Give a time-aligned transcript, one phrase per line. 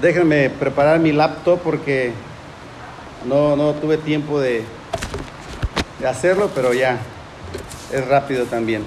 [0.00, 2.12] Déjenme preparar mi laptop porque
[3.26, 4.64] no, no tuve tiempo de,
[6.06, 6.98] hacerlo, pero ya
[7.92, 8.84] es rápido también.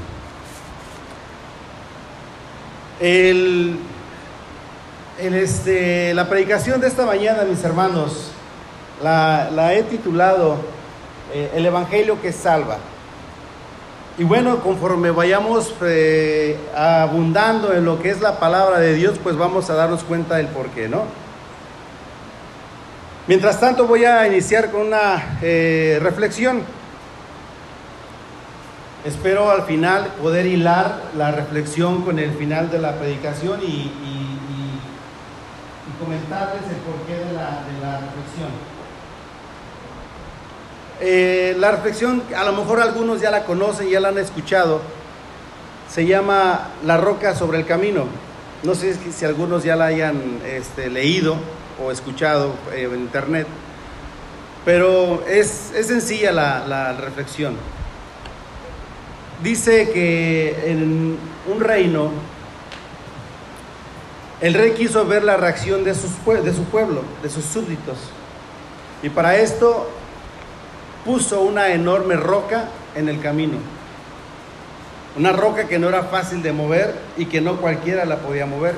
[3.02, 3.78] El,
[5.20, 8.32] el, este, la predicación de esta mañana, mis hermanos,
[9.04, 10.57] la, la he titulado
[11.34, 12.78] eh, El Evangelio que salva.
[14.22, 19.36] Y bueno, conforme vayamos eh, abundando en lo que es la palabra de Dios, pues
[19.36, 21.06] vamos a darnos cuenta del por qué, ¿no?
[23.26, 26.62] Mientras tanto voy a iniciar con una eh, reflexión.
[29.06, 33.92] Espero al final poder hilar la reflexión con el final de la predicación y,
[36.00, 38.70] comentarles el porqué de la reflexión.
[41.02, 44.81] Eh, la reflexión, a lo mejor algunos ya la conocen, ya la han escuchado,
[45.89, 48.05] se llama La roca sobre el camino.
[48.64, 51.36] No sé si, algunos ya la hayan este, leído
[51.83, 53.47] o escuchado eh, en internet,
[54.64, 57.56] pero es, es sencilla la, la reflexión
[59.44, 61.17] dice que en
[61.52, 62.11] un reino
[64.39, 67.98] el rey quiso ver la reacción de, sus, de, su pueblo, de sus súbditos.
[69.04, 69.88] Y para esto
[71.06, 73.58] puso una enorme roca en el camino.
[75.18, 78.76] Una roca que no era fácil de mover y que no cualquiera la podía mover.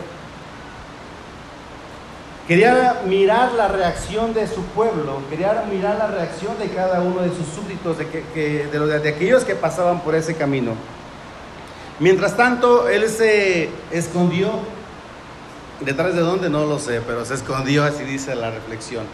[2.47, 7.29] Quería mirar la reacción de su pueblo, quería mirar la reacción de cada uno de
[7.29, 10.73] sus súbditos, de, los, de aquellos que pasaban por ese camino.
[11.99, 14.49] Mientras tanto, él se escondió,
[15.79, 19.05] detrás de dónde no lo sé, pero se escondió, así dice la reflexión.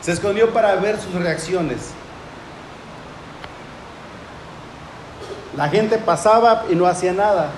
[0.00, 1.92] Se escondió para ver sus reacciones.
[5.56, 7.50] La gente pasaba y no hacía nada.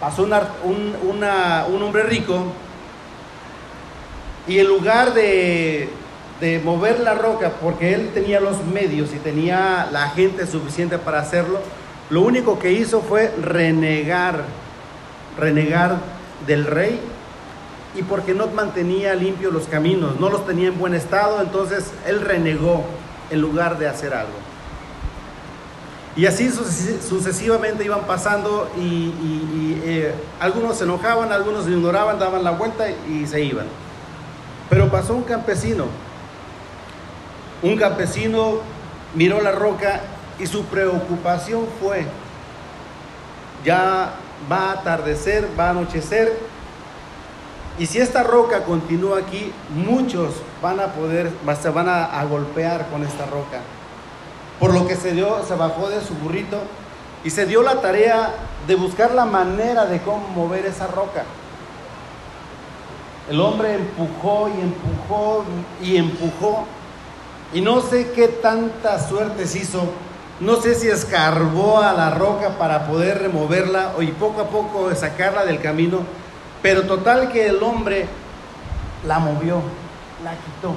[0.00, 2.52] Pasó un, un hombre rico
[4.46, 5.88] y en lugar de,
[6.40, 11.20] de, mover la roca, porque él tenía los medios y tenía la gente suficiente para
[11.20, 11.60] hacerlo,
[12.10, 14.42] lo único que hizo fue renegar,
[15.38, 15.98] renegar
[16.46, 17.00] del rey
[17.94, 22.20] y porque no mantenía limpios los caminos, no los tenía en buen estado, entonces él
[22.20, 22.84] renegó
[23.30, 24.51] en lugar de hacer algo.
[26.14, 32.50] Y así sucesivamente iban pasando y, eh, algunos se enojaban, algunos se ignoraban, daban la
[32.50, 33.66] vuelta y se iban.
[34.68, 35.86] Pero pasó un campesino.
[37.62, 38.58] Un campesino
[39.14, 40.00] miró la roca
[40.38, 42.06] y su preocupación fue,
[43.64, 44.14] ya
[44.50, 46.36] va a atardecer, va a anochecer,
[47.78, 51.30] y si esta roca continúa aquí, muchos van a poder,
[51.60, 53.60] se van a golpear con esta roca.
[54.62, 56.56] Por lo que se dio, se bajó de su burrito
[57.24, 58.32] y se dio la tarea
[58.68, 61.24] de buscar la manera de cómo mover esa roca.
[63.28, 65.44] El hombre empujó y empujó
[65.82, 66.64] y empujó.
[67.52, 69.82] Y no sé qué tantas suertes hizo.
[70.38, 75.44] No sé si escarbó a la roca para poder removerla y poco a poco sacarla
[75.44, 76.02] del camino.
[76.62, 78.06] Pero total que el hombre
[79.08, 79.60] la movió,
[80.22, 80.76] la quitó.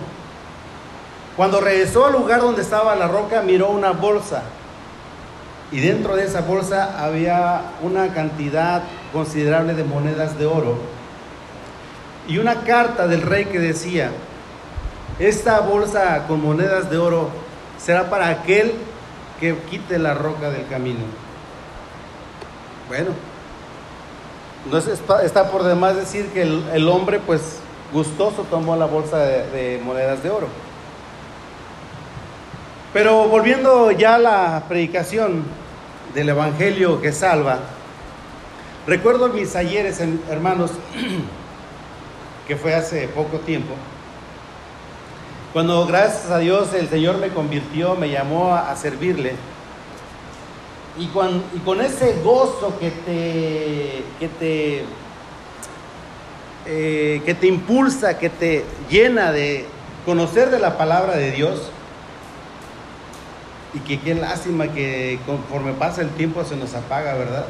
[1.36, 4.44] Cuando regresó al lugar donde estaba la roca, miró una bolsa.
[5.72, 10.96] Y dentro de esa bolsa había una cantidad considerable de monedas de oro
[12.28, 14.12] y una carta del rey que decía,
[15.20, 17.30] esta bolsa con monedas de oro
[17.78, 18.74] será para aquel
[19.40, 21.02] que quite la roca del camino.
[22.88, 23.12] Bueno,
[24.66, 27.60] entonces está por demás decir que el, hombre pues
[27.94, 30.48] gustoso tomó la bolsa de, monedas de oro.
[32.96, 35.44] Pero volviendo ya a la predicación
[36.14, 37.60] del Evangelio que salva,
[38.88, 40.72] recuerdo mis ayeres, hermanos,
[42.48, 43.74] que fue hace poco tiempo,
[45.52, 49.34] cuando gracias a Dios el Señor me convirtió, me llamó a, servirle,
[50.98, 54.86] y con, ese gozo que te, que te,
[56.66, 59.66] eh, que te impulsa, que te llena de
[60.06, 61.74] conocer de la palabra de Dios,
[63.76, 67.46] y que qué lástima que conforme pasa el tiempo se nos apaga, ¿verdad?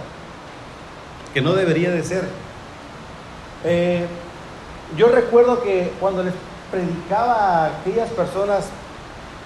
[1.33, 2.27] Que no debería de ser.
[3.63, 4.07] Eh,
[4.97, 6.33] yo recuerdo que cuando les
[6.71, 8.65] predicaba a aquellas personas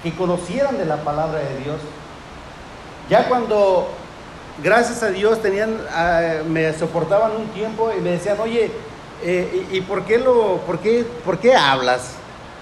[0.04, 1.78] que conocieran de la palabra de Dios,
[3.10, 3.90] ya cuando,
[4.64, 8.72] gracias a Dios, tenían, uh, me soportaban un tiempo y me decían, oye,
[9.22, 12.14] eh, ¿y, ¿y, por, qué lo, por, qué, por qué hablas?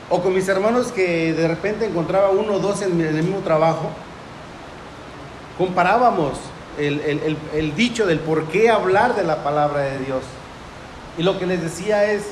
[0.09, 3.91] O con mis hermanos que de repente encontraba uno o dos en el mismo trabajo,
[5.57, 6.33] comparábamos
[6.77, 10.23] el, el, el, dicho del por qué hablar de la palabra de Dios.
[11.17, 12.23] Y lo que les decía es,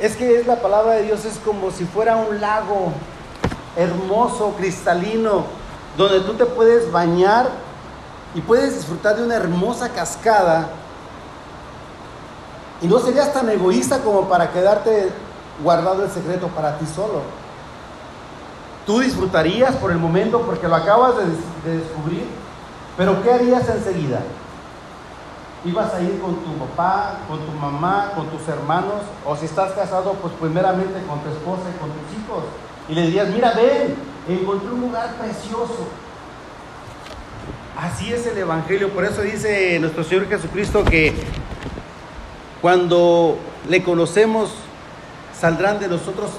[0.00, 2.92] Es que es la palabra de Dios es como si fuera un lago
[3.76, 5.44] hermoso, cristalino,
[5.96, 7.48] donde tú te puedes bañar
[8.34, 10.68] y puedes disfrutar de una hermosa cascada.
[12.82, 15.10] Y no serías tan egoísta como para quedarte
[15.62, 17.22] guardado el secreto para ti solo.
[18.86, 22.24] Tú disfrutarías por el momento porque lo acabas de, de descubrir,
[22.96, 24.20] pero ¿qué harías enseguida?
[25.64, 29.72] ibas a ir con tu papá, con tu mamá, con tus hermanos, o si estás
[29.72, 32.44] casado, pues primeramente con tu esposa y con tus hijos.
[32.88, 33.94] Y le dirías, mira, ven,
[34.28, 35.88] encontré un lugar precioso.
[37.78, 41.14] Así es el Evangelio, por eso dice nuestro Señor Jesucristo que
[42.60, 43.38] cuando
[43.68, 44.50] le conocemos,
[45.38, 46.30] saldrán de nosotros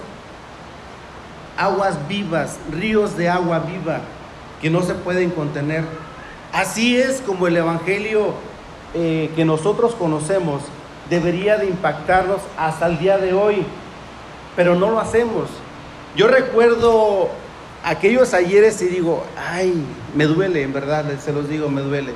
[1.57, 4.02] aguas vivas, ríos de agua viva
[4.62, 5.84] que no se pueden contener.
[6.52, 8.34] Así es como el Evangelio
[8.94, 10.62] eh, que nosotros conocemos
[11.10, 13.63] debería de impactarnos hasta el día de hoy,
[14.56, 15.50] pero no lo hacemos.
[16.16, 17.30] Yo recuerdo
[17.84, 19.86] aquellos ayeres y digo, ay,
[20.16, 22.13] me duele, en verdad, se los digo, me duele.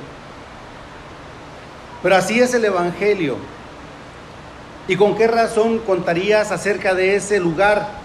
[2.02, 3.36] Pero así es el Evangelio.
[4.88, 8.00] ¿Y con qué razón contarías acerca de ese lugar?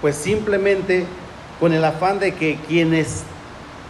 [0.00, 1.06] Pues simplemente
[1.58, 3.22] con el afán de que quienes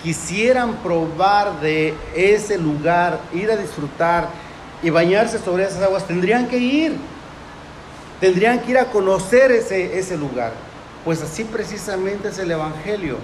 [0.03, 4.29] quisieran probar de ese lugar, ir a disfrutar
[4.83, 6.97] y bañarse sobre esas aguas, tendrían que ir.
[8.21, 10.53] Tendrían que ir a conocer ese, ese lugar.
[11.05, 13.19] Pues así precisamente es el Evangelio.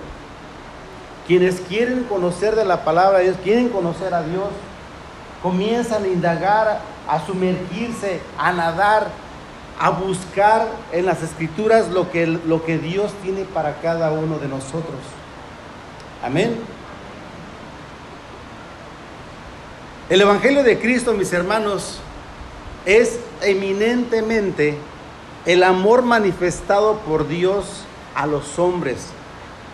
[1.27, 4.49] Quienes quieren conocer de la palabra de Dios, quieren conocer a Dios,
[5.43, 9.09] comienzan a indagar, a sumergirse, a nadar,
[9.79, 14.49] a buscar en las escrituras lo que, lo que Dios tiene para cada uno de
[14.49, 15.01] nosotros.
[16.23, 16.57] Amén.
[20.09, 21.99] El Evangelio de Cristo, mis hermanos,
[22.85, 24.79] es eminentemente
[25.45, 27.85] el amor manifestado por Dios
[28.15, 29.09] a los hombres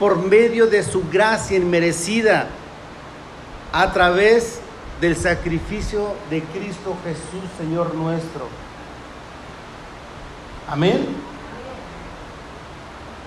[0.03, 2.49] por medio de su gracia inmerecida
[3.73, 4.59] a través
[5.01, 8.49] del sacrificio de Cristo Jesús, Señor nuestro.
[10.69, 11.07] Amén.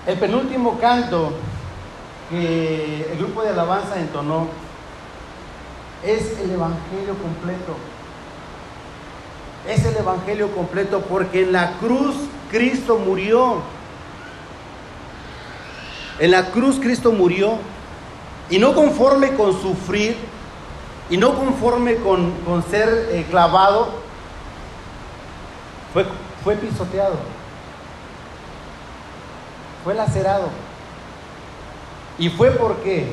[0.06, 1.32] El penúltimo canto
[2.30, 4.48] que el grupo de alabanza entonó
[6.04, 7.76] es el Evangelio completo.
[9.68, 12.14] Es el Evangelio completo porque en la cruz
[12.50, 13.62] Cristo murió.
[16.18, 17.58] En la cruz Cristo murió
[18.48, 20.16] y no conforme con sufrir
[21.10, 22.32] y no conforme con,
[22.70, 23.88] ser eh, clavado,
[25.92, 26.04] fue,
[26.46, 27.16] fue pisoteado,
[29.82, 30.48] fue lacerado.
[32.20, 33.08] ¿Y fue por qué?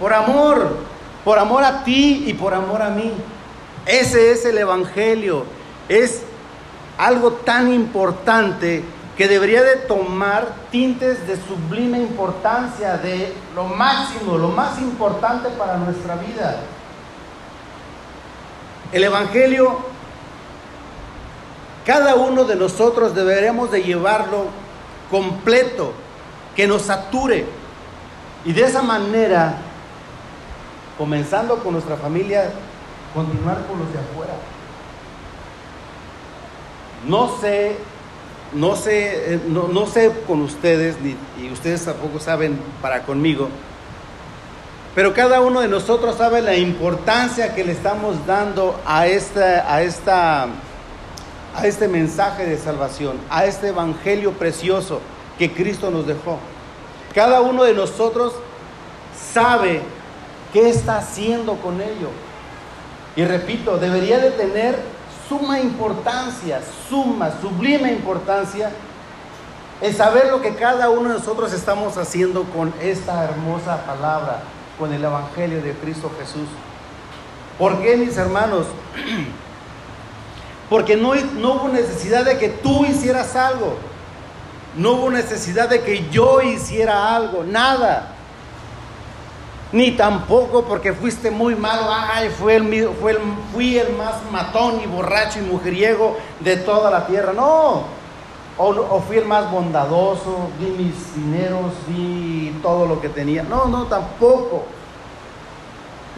[0.00, 0.78] Por amor,
[1.26, 3.12] por amor a ti y por amor a mí.
[3.84, 5.44] Ese es el Evangelio.
[5.90, 6.22] Es
[6.96, 8.82] algo tan importante
[9.18, 15.76] que debería de tomar tintes de sublime importancia, de lo máximo, lo más importante para
[15.76, 16.60] nuestra vida.
[18.90, 19.97] El Evangelio,
[21.88, 24.48] cada uno de nosotros deberíamos de llevarlo
[25.10, 25.94] completo,
[26.54, 27.46] que nos sature.
[28.44, 29.54] Y de esa manera,
[30.98, 32.50] comenzando con nuestra familia,
[33.14, 34.34] continuar con los de afuera.
[37.06, 37.78] No sé,
[38.52, 43.48] no sé, eh, no, sé con ustedes, ni, y ustedes tampoco saben para conmigo,
[44.94, 49.80] pero cada uno de nosotros sabe la importancia que le estamos dando a esta, a
[49.80, 50.48] esta,
[51.54, 55.00] a este mensaje de salvación, a este evangelio precioso
[55.38, 56.38] que Cristo nos dejó.
[57.14, 58.34] Cada uno de nosotros
[59.32, 59.82] sabe
[60.52, 62.10] qué está haciendo con ello.
[63.16, 64.78] Y repito, debería de tener
[65.28, 68.70] suma importancia, suma, sublime importancia,
[69.80, 74.42] el saber lo que cada uno de nosotros estamos haciendo con esta hermosa palabra,
[74.78, 76.48] con el Evangelio de Cristo Jesús.
[77.58, 78.66] ¿Por qué, mis hermanos?
[80.68, 83.76] Porque no, no hubo necesidad de que tú hicieras algo.
[84.76, 88.14] No hubo necesidad de que yo hiciera algo, nada.
[89.72, 92.88] Ni tampoco porque fuiste muy malo, ay, fue el,
[93.52, 97.32] fui el más matón y borracho y mujeriego de toda la tierra.
[97.32, 97.84] No,
[98.56, 103.42] o, o, fui el más bondadoso, di mis dineros, di todo lo que tenía.
[103.42, 104.64] No, no, tampoco.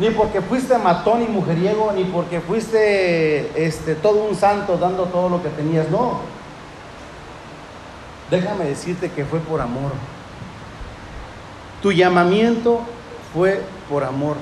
[0.01, 5.29] Ni porque fuiste matón y mujeriego, ni porque fuiste este, todo un santo dando todo
[5.29, 5.91] lo que tenías.
[5.91, 6.21] No,
[8.31, 9.93] déjame decirte que fue por amor.
[11.83, 12.81] Tu llamamiento
[13.35, 14.37] fue por amor.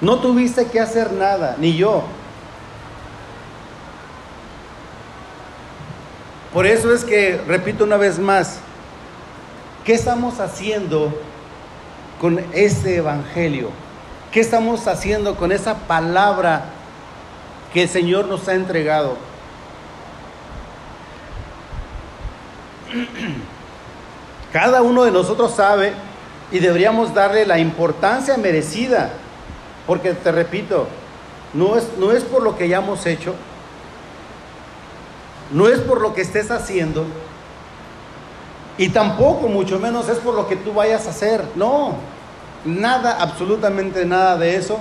[0.00, 2.02] No tuviste que hacer nada, ni yo.
[6.54, 8.60] Por eso es que, repito una vez más,
[9.84, 11.12] ¿qué estamos haciendo
[12.18, 13.68] con este Evangelio?
[14.32, 16.64] ¿Qué estamos haciendo con esa palabra
[17.72, 19.16] que el Señor nos ha entregado?
[24.52, 25.94] Cada uno de nosotros sabe
[26.50, 29.10] y deberíamos darle la importancia merecida,
[29.86, 30.88] porque te repito,
[31.54, 33.34] no es, no es por lo que hayamos hecho,
[35.52, 37.06] no es por lo que estés haciendo,
[38.78, 41.42] y tampoco, mucho menos, es por lo que tú vayas a hacer.
[41.56, 41.96] No,
[42.64, 44.78] nada, absolutamente nada de eso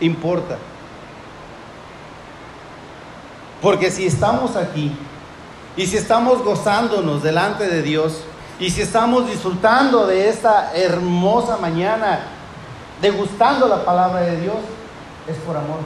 [0.00, 0.56] importa.
[3.60, 4.92] Porque si estamos aquí
[5.76, 8.22] y si estamos gozándonos delante de Dios
[8.60, 12.20] y si estamos disfrutando de esta hermosa mañana,
[13.00, 14.56] degustando la palabra de Dios,
[15.26, 15.78] es por amor.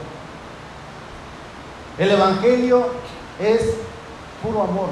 [1.97, 2.87] El Evangelio
[3.39, 3.75] es
[4.41, 4.89] puro amor,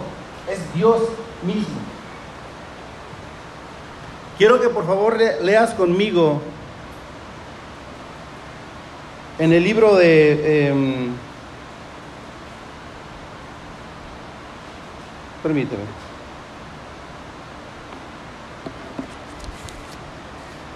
[0.48, 1.02] es Dios
[1.44, 1.91] mismo.
[4.42, 6.42] Quiero que por favor leas conmigo
[9.38, 10.32] en el libro de...
[10.44, 11.10] Eh,
[15.44, 15.84] permíteme.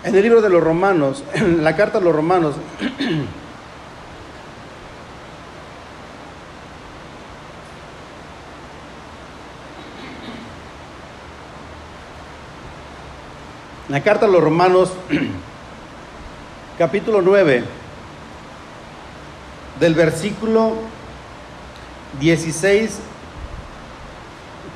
[0.03, 2.57] En el libro de los romanos, en la carta a los romanos,
[13.95, 14.91] La carta a los romanos,
[16.77, 17.63] capítulo 9,
[19.79, 20.73] del versículo
[22.19, 22.99] 16,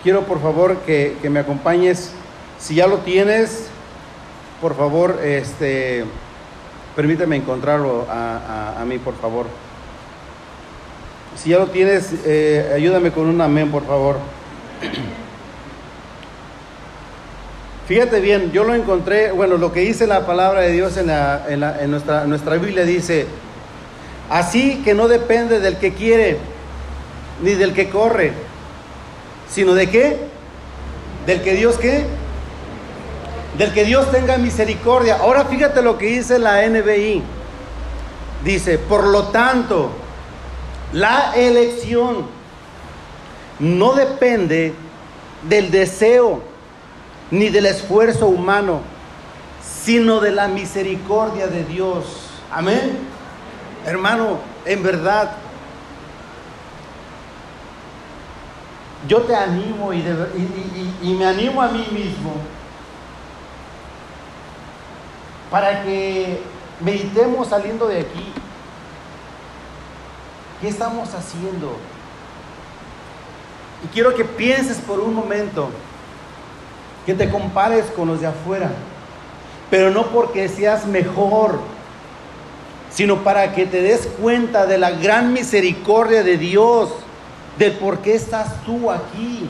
[0.03, 2.13] quiero por favor que, me acompañes.
[2.59, 3.67] Si ya lo tienes,
[4.61, 6.05] por favor, este,
[6.95, 9.47] permíteme encontrarlo a, mí, por favor.
[11.35, 14.15] Si ya lo tienes, eh, ayúdame con un amén, por favor.
[17.89, 22.55] Fíjate bien, yo lo encontré, bueno, lo que dice la palabra de Dios en, nuestra,
[22.58, 23.25] Biblia dice,
[24.29, 26.38] así que no depende del que quiere,
[27.41, 28.34] ni del que corre,
[29.50, 30.17] sino de qué?
[31.25, 32.05] Del que Dios qué?
[33.58, 35.15] Del que Dios tenga misericordia.
[35.15, 37.24] Ahora fíjate lo que dice la NBI.
[38.46, 39.89] Dice, por lo tanto,
[40.93, 42.27] la elección
[43.58, 44.75] no depende
[45.50, 46.49] del deseo
[47.31, 48.81] ni del esfuerzo humano,
[49.62, 52.29] sino de la misericordia de Dios.
[52.51, 53.00] Amén.
[53.86, 55.31] Hermano, en verdad,
[59.07, 60.03] yo te animo y,
[61.13, 62.33] me animo a mí mismo
[65.50, 66.41] para que
[66.81, 68.33] meditemos saliendo de aquí.
[70.62, 71.77] ¿Qué estamos haciendo?
[73.83, 75.69] Y quiero que pienses por un momento
[77.10, 78.70] que te compares con los de afuera,
[79.72, 81.60] pero no porque seas mejor,
[82.92, 86.92] sino para que te des cuenta de la gran misericordia de Dios,
[87.58, 89.50] del por qué estás tú aquí.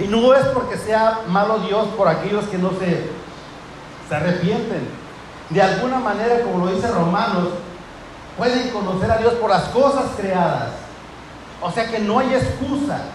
[0.00, 3.08] Y no es porque sea malo Dios por aquellos que no se,
[4.06, 4.86] se arrepienten.
[5.48, 7.48] De alguna manera, como lo dice Romanos,
[8.36, 10.72] pueden conocer a Dios por las cosas creadas.
[11.62, 13.12] O sea que no hay excusa.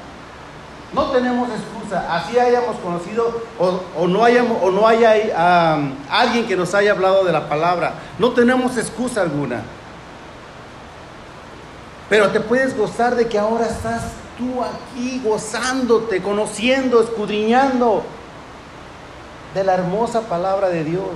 [0.93, 5.13] No tenemos excusa, así hayamos conocido o, no, hayamos, o no haya
[6.09, 7.95] alguien que nos haya hablado de la palabra.
[8.19, 9.63] No tenemos excusa alguna.
[12.09, 14.03] Pero te puedes gozar de que ahora estás
[14.38, 18.03] tú aquí gozándote, conociendo, escudriñando
[19.55, 21.09] de la hermosa palabra de Dios.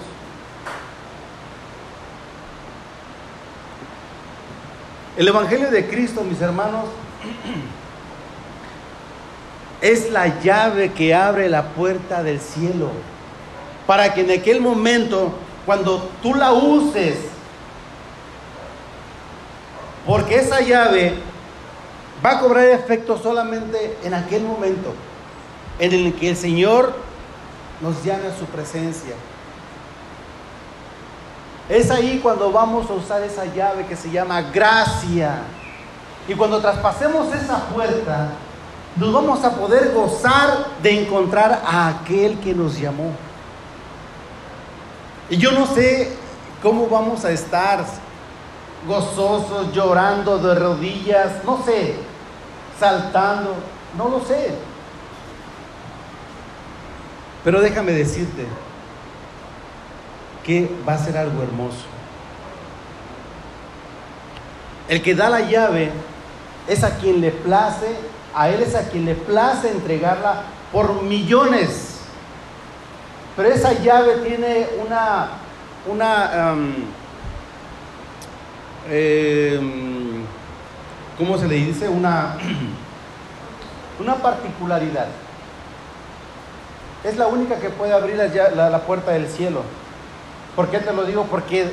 [5.17, 6.85] El Evangelio de Cristo, mis hermanos,
[9.81, 12.89] es la llave que abre la puerta del cielo.
[13.85, 15.31] Para que en aquel momento,
[15.65, 17.15] cuando tú la uses,
[20.05, 21.15] porque esa llave
[22.25, 24.93] va a cobrar efecto solamente en aquel momento
[25.79, 26.93] en el que el Señor
[27.81, 29.13] nos llame a su presencia.
[31.69, 35.41] Es ahí cuando vamos a usar esa llave que se llama gracia.
[36.27, 38.29] Y cuando traspasemos esa puerta,
[38.97, 43.11] nos vamos a poder gozar de encontrar a aquel que nos llamó.
[45.29, 46.15] Y yo no sé
[46.61, 47.85] cómo vamos a estar
[48.87, 51.95] gozosos, llorando de rodillas, no sé,
[52.79, 53.55] saltando,
[53.97, 54.55] no lo sé.
[57.43, 58.45] Pero déjame decirte
[60.43, 61.85] que va a ser algo hermoso.
[64.87, 65.91] El que da la llave
[66.67, 67.97] es a quien le place,
[68.37, 72.01] a Él es a quien le place entregarla por millones.
[73.35, 75.29] Pero esa llave tiene una,
[75.87, 76.55] una,
[78.91, 80.23] em,
[81.17, 81.89] ¿cómo se le dice?
[81.89, 82.37] Una,
[83.99, 85.07] una particularidad.
[87.03, 89.63] Es la única que puede abrir la, la puerta del cielo.
[90.55, 91.23] ¿Por qué te lo digo?
[91.23, 91.71] Porque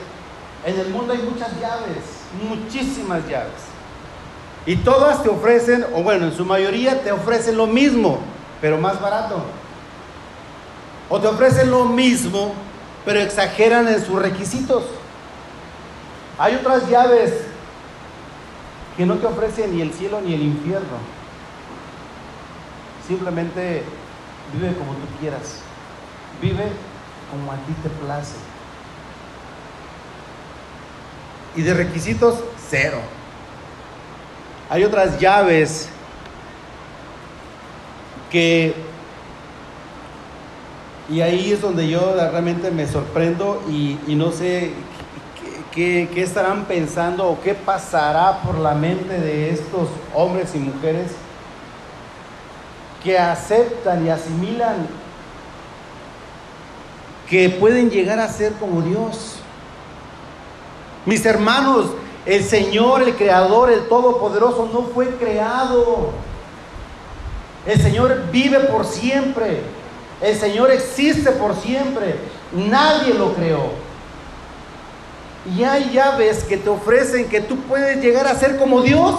[0.65, 3.74] en el mundo hay muchas llaves, muchísimas llaves.
[4.67, 8.19] Y todas te ofrecen, o bueno, en su mayoría te ofrecen lo mismo,
[8.61, 9.45] pero más barato.
[11.11, 12.55] O te ofrecen lo mismo,
[13.05, 14.85] pero exageran en sus requisitos.
[16.39, 17.33] Hay otras llaves
[18.97, 20.97] que no te ofrecen ni el cielo ni el infierno.
[23.07, 23.83] Simplemente
[24.55, 25.61] vive como tú quieras.
[26.41, 26.73] Vive
[27.31, 28.37] como a ti te place.
[31.57, 32.37] Y de requisitos,
[32.69, 32.99] cero.
[34.75, 35.89] Hay otras llaves
[38.29, 38.75] que,
[41.09, 44.73] y ahí es donde yo realmente me sorprendo y, no sé
[45.73, 51.13] qué, estarán pensando o qué pasará por la mente de estos hombres y mujeres
[53.05, 54.89] que aceptan y asimilan
[57.31, 59.37] que pueden llegar a ser como Dios.
[61.07, 61.93] Mis hermanos,
[62.27, 66.13] el Señor, el Creador, el Todopoderoso, no fue creado.
[67.67, 69.63] El Señor vive por siempre.
[70.21, 72.17] El Señor existe por siempre.
[72.53, 73.73] Nadie lo creó.
[75.55, 79.15] Y hay llaves que te ofrecen que tú puedes llegar a ser como Dios.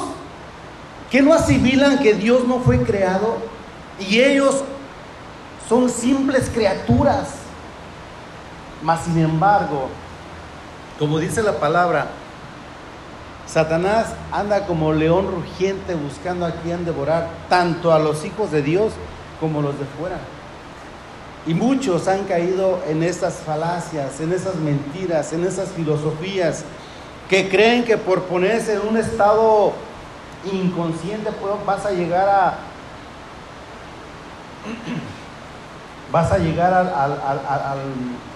[1.11, 3.37] Que no asimilan que Dios no fue creado.
[3.99, 4.63] Y ellos
[5.69, 7.35] son simples criaturas.
[8.81, 9.89] Mas sin embargo,
[10.97, 12.07] como dice la palabra,
[13.47, 18.93] Satanás anda como león rugiente buscando a quien devorar, tanto a los hijos de Dios
[19.39, 20.17] como los de fuera.
[21.47, 26.63] Y muchos han caído en estas falacias, en esas mentiras, en esas filosofías,
[27.29, 29.73] que creen que por ponerse en un estado
[30.51, 31.29] inconsciente
[31.65, 32.57] vas a llegar a...
[36.11, 37.79] vas a llegar al, al,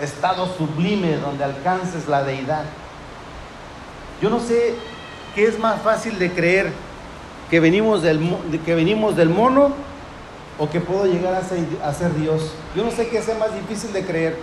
[0.01, 2.63] estado sublime donde alcances la deidad.
[4.21, 4.75] Yo no sé
[5.43, 6.71] es más fácil de creer,
[7.49, 8.19] que venimos del,
[8.65, 9.71] que venimos del mono
[10.57, 12.51] o que puedo llegar a ser, a ser Dios.
[12.75, 14.37] Yo no sé qué sea más difícil de creer,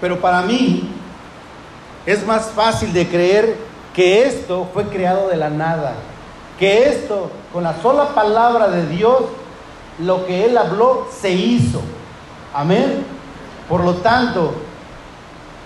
[0.00, 0.90] pero para mí
[2.06, 3.56] es más fácil de creer
[3.94, 5.94] que esto fue creado de la nada,
[6.58, 9.24] que esto, con la sola palabra de Dios,
[9.98, 11.82] lo que Él habló se hizo.
[12.54, 13.04] Amén.
[13.68, 14.54] Por lo tanto,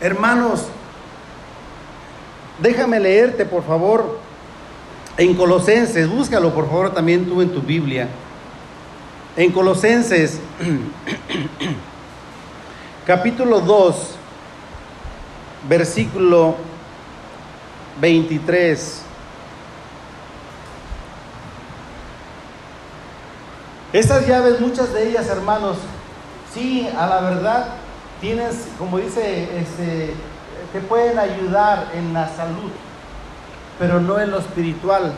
[0.00, 0.66] hermanos,
[2.62, 4.20] déjame leerte, por favor,
[5.16, 8.08] en Colosenses, búscalo por favor también tú en tu Biblia.
[9.36, 10.38] En Colosenses,
[13.06, 13.96] capítulo 2,
[15.68, 16.54] versículo
[18.00, 19.02] 23.
[23.92, 25.76] Estas llaves, muchas de ellas, hermanos,
[26.54, 27.74] sí, a la verdad,
[28.22, 30.14] tienes, como dice, este,
[30.72, 32.70] te pueden ayudar en la salud,
[33.78, 35.12] pero no en lo espiritual.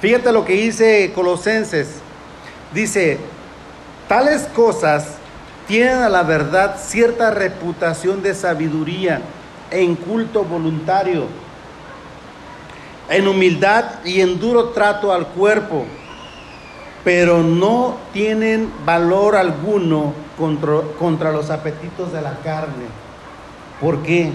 [0.00, 2.00] Fíjate lo que dice Colosenses.
[2.72, 3.18] Dice,
[4.08, 5.16] tales cosas
[5.66, 9.20] tienen a la verdad cierta reputación de sabiduría
[9.70, 11.26] en culto voluntario,
[13.08, 15.86] en humildad y en duro trato al cuerpo
[17.04, 20.14] pero no tienen valor alguno
[20.98, 22.86] contra, los apetitos de la carne.
[23.80, 24.32] ¿Por qué?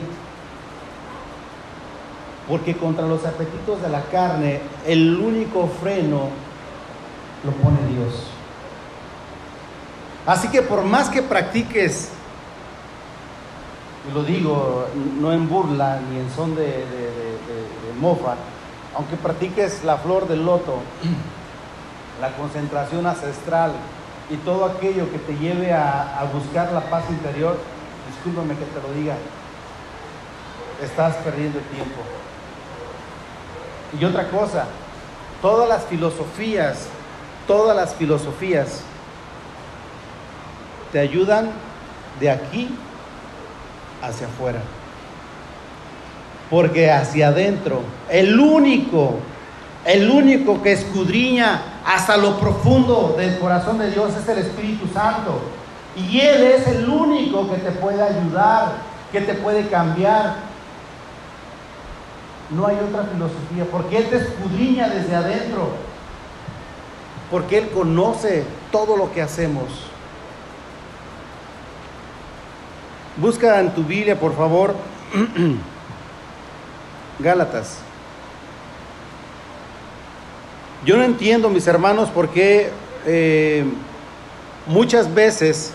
[2.50, 6.30] Porque contra los apetitos de la carne, el único freno
[7.46, 8.26] lo pone Dios.
[10.26, 12.10] Así que por más que practiques,
[14.08, 14.88] y lo digo
[15.20, 16.86] no en burla ni en son de,
[18.00, 18.36] mofa,
[18.96, 20.76] aunque practiques la flor del loto,
[22.22, 23.74] la concentración ancestral
[24.30, 27.58] y todo aquello que te lleve a, buscar la paz interior,
[28.10, 29.16] discúlpame que te lo diga,
[30.84, 32.02] estás perdiendo el tiempo.
[33.98, 34.66] Y otra cosa,
[35.42, 36.88] todas las filosofías,
[37.48, 38.82] todas las filosofías
[40.92, 41.52] te ayudan
[42.20, 42.70] de aquí
[44.02, 44.60] hacia afuera.
[46.50, 49.20] Porque hacia adentro, el único
[49.86, 55.40] el único que escudriña hasta lo profundo del corazón de Dios es el Espíritu Santo.
[55.96, 58.74] Y Él es el único que te puede ayudar,
[59.12, 60.49] que te puede cambiar.
[62.52, 65.70] No hay otra filosofía, porque Él te escudriña desde adentro,
[67.30, 69.66] porque Él conoce todo lo que hacemos.
[73.18, 74.76] Busca en tu Biblia, por favor,
[77.20, 77.80] Gálatas.
[80.86, 82.72] Yo no entiendo, mis hermanos, por qué
[83.06, 83.66] eh,
[84.66, 85.74] muchas veces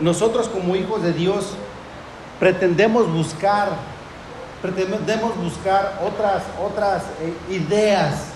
[0.00, 1.54] nosotros como hijos de Dios
[2.40, 3.70] pretendemos buscar,
[4.62, 8.28] pretendemos buscar otras, otras eh, ideas.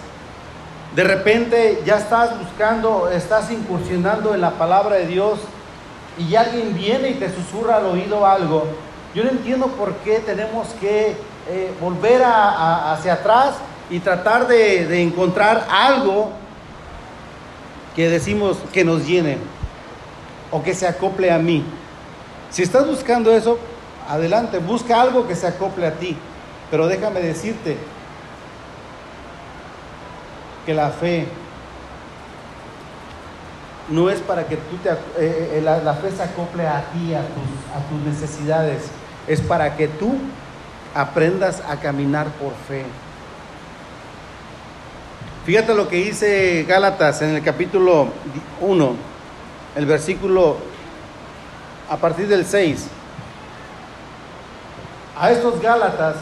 [0.94, 5.40] De repente ya estás buscando, estás incursionando en la palabra de Dios
[6.18, 8.66] y alguien viene y te susurra al oído algo.
[9.14, 11.16] Yo no entiendo por qué tenemos que
[11.48, 13.54] eh, volver hacia atrás
[13.90, 16.30] y tratar de, de encontrar algo
[17.96, 19.38] que decimos que nos llene
[20.50, 21.64] o que se acople a mí.
[22.50, 23.58] Si estás buscando eso,
[24.08, 26.16] adelante, busca algo que se acople a ti.
[26.70, 27.76] Pero déjame decirte
[30.64, 31.26] que la fe
[33.88, 34.96] no es para que tú te, eh,
[35.58, 38.84] eh, la, fe se acople a ti, a tus, a tus necesidades.
[39.26, 40.14] Es para que tú
[40.94, 42.84] aprendas a caminar por fe.
[45.44, 48.08] Fíjate lo que dice Gálatas en el capítulo
[48.60, 48.96] 1,
[49.74, 50.56] el versículo
[51.90, 52.86] a partir del 6.
[55.18, 56.16] A estos Gálatas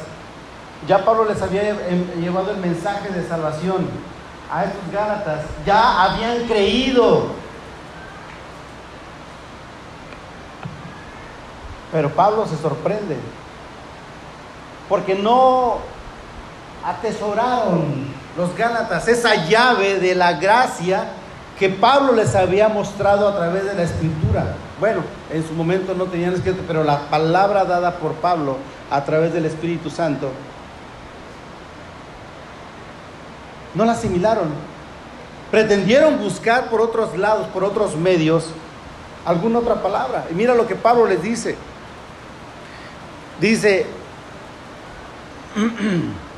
[0.86, 1.76] ya Pablo les había
[2.16, 3.88] llevado el mensaje de salvación.
[4.52, 7.26] A estos Gálatas ya habían creído.
[11.92, 13.16] Pero Pablo se sorprende
[14.88, 15.78] porque no
[16.84, 21.04] atesoraron los Gálatas esa llave de la gracia
[21.58, 24.54] que Pablo les había mostrado a través de la escritura.
[24.80, 28.56] Bueno, en su momento no tenían escrito, pero la palabra dada por Pablo
[28.90, 30.32] a través del Espíritu Santo
[33.74, 34.48] no la asimilaron.
[35.50, 38.46] Pretendieron buscar por otros lados, por otros medios,
[39.26, 40.26] alguna otra palabra.
[40.30, 41.56] Y mira lo que Pablo les dice.
[43.40, 43.86] Dice,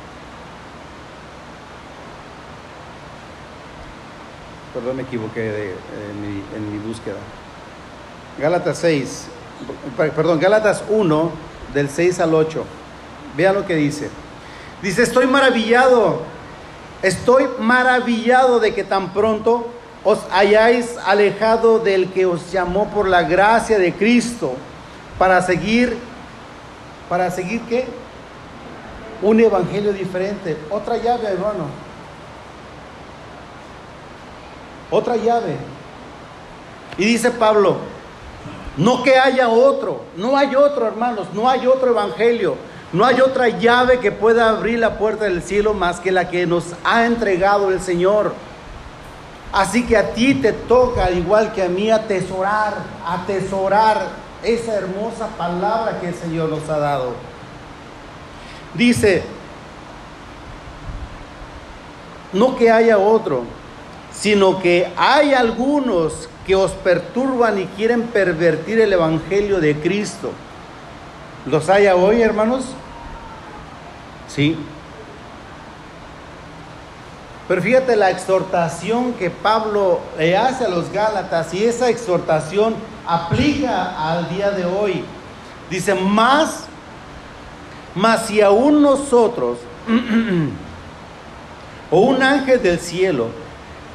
[4.73, 5.75] Perdón, me equivoqué
[6.55, 7.19] en, mi, búsqueda.
[8.39, 9.27] Gálatas 6,
[10.15, 11.31] perdón, Gálatas 1,
[11.73, 12.63] del 6 al 8.
[13.37, 14.09] Vean lo que dice.
[14.81, 16.21] Dice, estoy maravillado,
[17.01, 19.67] estoy maravillado de que tan pronto
[20.03, 24.53] os hayáis alejado del que os llamó por la gracia de Cristo
[25.17, 25.97] para seguir,
[27.07, 27.87] para seguir qué?
[29.21, 30.57] Un evangelio diferente.
[30.69, 31.83] Otra llave, hermano.
[34.93, 35.55] otra llave.
[36.97, 37.77] Y dice Pablo,
[38.77, 42.55] no que haya otro, no hay otro hermanos, no hay otro evangelio,
[42.91, 46.45] no hay otra llave que pueda abrir la puerta del cielo más que la que
[46.45, 48.33] nos ha entregado el Señor.
[49.51, 52.73] Así que a ti te toca, igual que a mí, atesorar,
[53.05, 54.09] atesorar
[54.43, 57.13] esa hermosa palabra que el Señor nos ha dado.
[58.73, 59.23] Dice,
[62.31, 63.43] no que haya otro,
[64.11, 70.31] sino que hay algunos que os perturban y quieren pervertir el Evangelio de Cristo.
[71.45, 72.65] ¿Los hay hoy, hermanos?
[74.27, 74.57] Sí.
[77.47, 82.75] Pero fíjate la exhortación que Pablo le hace a los Gálatas y esa exhortación
[83.05, 85.03] aplica al día de hoy.
[85.69, 86.65] Dice, más,
[87.95, 89.57] más si aún nosotros
[91.91, 93.42] o un ángel del cielo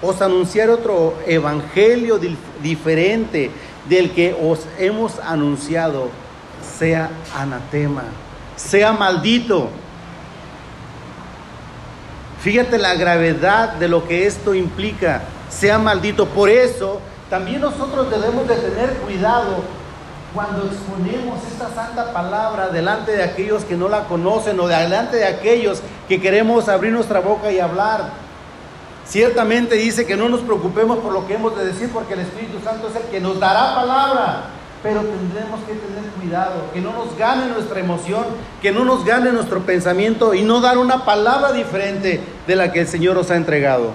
[0.00, 2.20] os anunciar otro evangelio
[2.62, 3.50] diferente
[3.88, 6.08] del que os hemos anunciado,
[6.78, 8.04] sea anatema,
[8.56, 9.68] sea maldito.
[12.40, 16.26] Fíjate la gravedad de lo que esto implica, sea maldito.
[16.26, 19.64] Por eso también nosotros debemos de tener cuidado
[20.34, 25.26] cuando exponemos esta santa palabra delante de aquellos que no la conocen o delante de
[25.26, 28.27] aquellos que queremos abrir nuestra boca y hablar.
[29.08, 32.60] Ciertamente dice que no nos preocupemos por lo que hemos de decir porque el Espíritu
[32.62, 34.50] Santo es el que nos dará palabra.
[34.82, 38.24] Pero tendremos que tener cuidado, que no nos gane nuestra emoción,
[38.60, 42.80] que no nos gane nuestro pensamiento y no dar una palabra diferente de la que
[42.80, 43.92] el Señor nos ha entregado.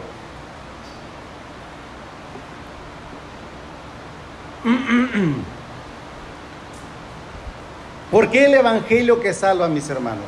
[8.12, 10.26] ¿Por qué el Evangelio que salva, mis hermanos?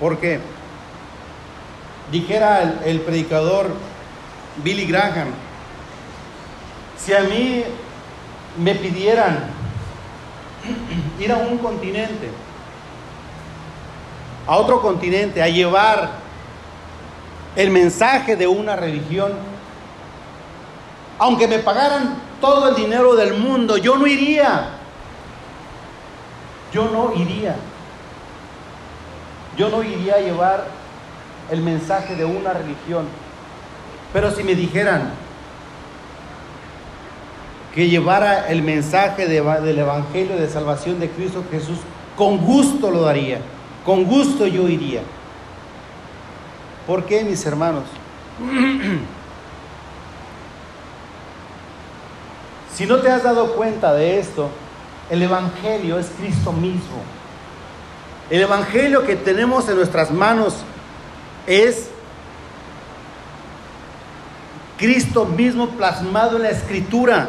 [0.00, 0.40] ¿Por qué?
[2.14, 3.70] Dijera el, predicador
[4.62, 5.30] Billy Graham,
[6.96, 7.64] si a mí
[8.56, 9.40] me pidieran
[11.18, 12.30] ir a un continente
[14.46, 16.10] a otro continente a llevar
[17.56, 19.32] el mensaje de una religión,
[21.18, 24.68] aunque me pagaran todo el dinero del mundo, yo no iría.
[26.72, 27.56] Yo no iría.
[29.56, 30.73] Yo no iría a llevar
[31.50, 33.06] el mensaje de una religión.
[34.12, 35.12] Pero si me dijeran
[37.74, 41.78] que llevara el mensaje del Evangelio de salvación de Cristo Jesús,
[42.16, 43.40] con gusto lo daría,
[43.84, 45.02] con gusto yo iría.
[46.86, 47.84] ¿Por qué, mis hermanos?
[52.74, 54.50] si no te has dado cuenta de esto,
[55.10, 57.02] el Evangelio es Cristo mismo.
[58.30, 60.54] El Evangelio que tenemos en nuestras manos
[61.46, 61.88] es
[64.78, 67.28] Cristo mismo plasmado en la escritura.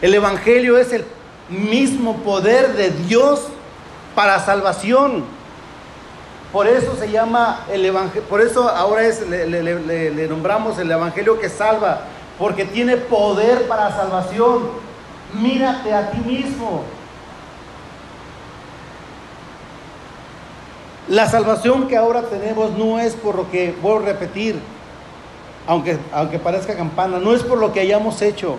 [0.00, 1.04] El Evangelio es el
[1.48, 3.46] mismo poder de Dios
[4.14, 5.24] para salvación.
[6.52, 9.46] Por eso se llama el Evangelio, por eso ahora es, le,
[10.10, 12.02] le nombramos el Evangelio que salva,
[12.38, 14.70] porque tiene poder para salvación.
[15.32, 16.84] Mírate a ti mismo.
[21.08, 24.58] La salvación que ahora tenemos no es por lo que, voy a repetir,
[25.66, 28.56] aunque, aunque parezca campana, no es por lo que hayamos hecho.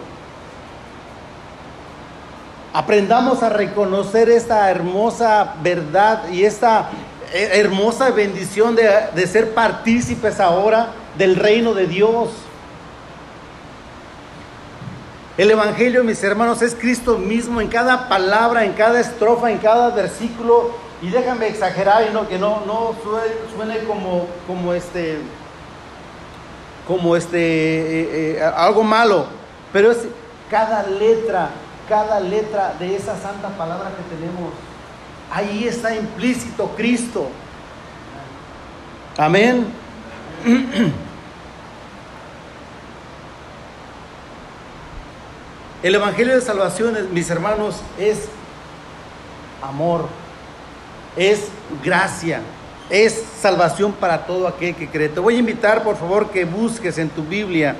[2.73, 6.89] Aprendamos a reconocer esta hermosa verdad y esta
[7.31, 12.29] hermosa bendición de, de ser partícipes ahora del reino de Dios.
[15.37, 19.89] El Evangelio, mis hermanos, es Cristo mismo en cada palabra, en cada estrofa, en cada
[19.89, 22.95] versículo y déjame exagerar y no, que no, no
[23.53, 25.17] suene, como, como este,
[26.87, 29.25] como este, eh, eh, algo malo,
[29.73, 29.97] pero es
[30.49, 31.49] cada letra,
[31.89, 34.53] cada letra de esa santa palabra que tenemos,
[35.29, 37.27] ahí está implícito Cristo.
[39.17, 39.67] Amén.
[45.83, 48.29] El Evangelio de Salvación, mis hermanos, es
[49.61, 50.22] amor
[51.15, 51.47] es
[51.83, 52.41] gracia,
[52.89, 55.09] es salvación para todo aquel que cree.
[55.09, 57.75] Te voy a invitar, por favor, que busques en tu Biblia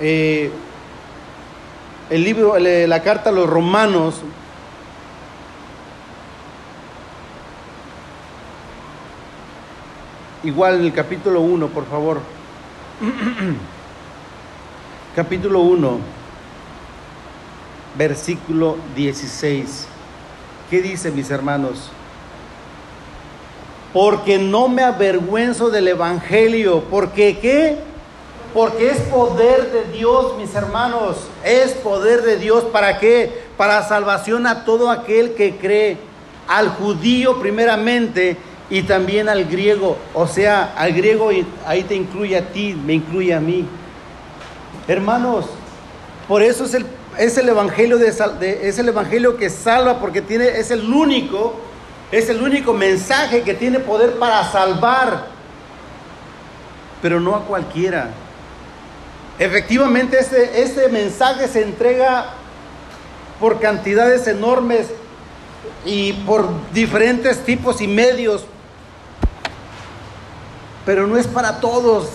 [0.00, 0.50] eh,
[2.10, 4.20] el libro, la carta a los romanos.
[10.44, 12.20] Igual en el capítulo 1, por favor.
[15.16, 15.98] capítulo 1,
[17.98, 19.88] versículo 16.
[20.70, 21.90] ¿Qué dice, mis hermanos?
[23.96, 26.82] Porque no me avergüenzo del Evangelio.
[26.90, 27.78] ¿Porque qué?
[28.52, 31.16] Porque es poder de Dios, mis hermanos.
[31.42, 32.64] Es poder de Dios.
[32.64, 33.44] ¿Para qué?
[33.56, 35.96] Para salvación a todo aquel que cree.
[36.46, 38.36] Al judío primeramente
[38.68, 39.96] y también al griego.
[40.12, 41.30] O sea, al griego
[41.64, 43.66] ahí te incluye a ti, me incluye a mí.
[44.88, 45.46] Hermanos,
[46.28, 46.84] por eso es el,
[47.16, 48.08] es el evangelio de,
[48.62, 51.54] es el evangelio que salva porque tiene es el único
[52.12, 55.26] es el único mensaje que tiene poder para salvar,
[57.02, 58.10] pero no a cualquiera.
[59.38, 62.30] Efectivamente, este, este mensaje se entrega
[63.40, 64.86] por cantidades enormes
[65.84, 68.44] y por diferentes tipos y medios,
[70.86, 72.08] pero no es para todos.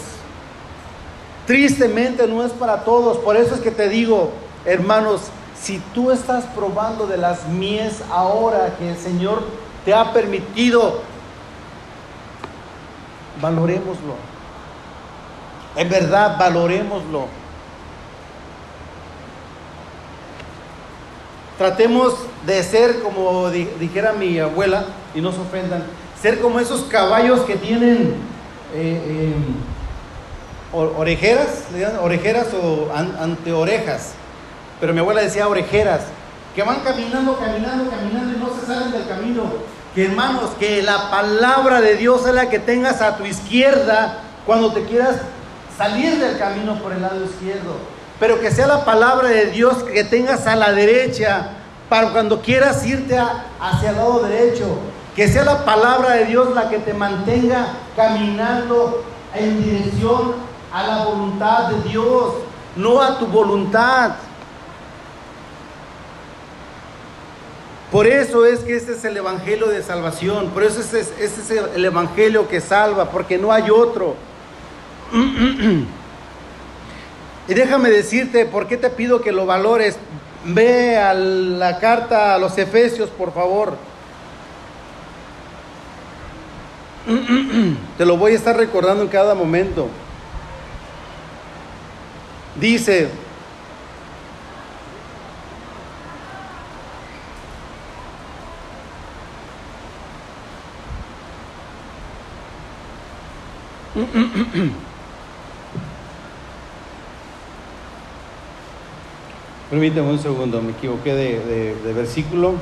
[1.46, 3.18] Tristemente no es para todos.
[3.18, 4.32] Por eso es que te digo,
[4.66, 5.24] hermanos,
[5.62, 9.44] si tú estás probando de las mies ahora que el Señor
[9.86, 11.02] te ha permitido,
[13.42, 14.16] valorémoslo.
[15.76, 17.28] En verdad, valorémoslo.
[21.58, 22.16] Tratemos
[22.46, 25.84] de ser, como dijera mi abuela, y no se ofendan,
[26.20, 28.16] ser como esos caballos que tienen
[28.74, 29.56] eh, em,
[30.74, 31.66] orejeras,
[32.02, 34.14] orejeras o anteorejas.
[34.80, 36.02] Pero mi abuela decía orejeras
[36.56, 39.44] que van caminando, caminando, caminando y no se salen del camino.
[39.96, 44.72] Que hermanos, que la palabra de Dios es la que tengas a tu izquierda cuando
[44.72, 45.18] te quieras
[45.78, 47.76] salir del camino por el lado izquierdo.
[48.20, 51.50] Pero que sea la palabra de Dios que tengas a la derecha
[51.90, 53.18] para cuando quieras irte
[53.60, 54.78] hacia el lado derecho.
[55.16, 60.36] Que sea la palabra de Dios la que te mantenga caminando en dirección
[60.72, 62.34] a la voluntad de Dios,
[62.76, 64.12] no a tu voluntad.
[67.92, 71.42] Por eso es que este es el Evangelio de salvación, por eso este es, este
[71.42, 74.16] es el Evangelio que salva, porque no hay otro.
[77.48, 79.98] Y déjame decirte, ¿por qué te pido que lo valores?
[80.46, 83.76] Ve a la carta a los Efesios, por favor.
[87.98, 89.90] Te lo voy a estar recordando en cada momento.
[92.60, 93.10] Dice,
[109.70, 112.56] Permíteme un segundo, me equivoqué de, de versículo.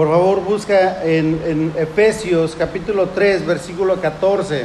[0.00, 4.64] Por favor, busca en, Efesios capítulo 3, versículo 14.